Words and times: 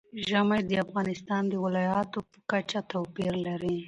ژمی 0.27 0.59
د 0.69 0.71
افغانستان 0.85 1.43
د 1.47 1.53
ولایاتو 1.65 2.19
په 2.31 2.37
کچه 2.51 2.79
توپیر 2.91 3.33
لري. 3.47 3.75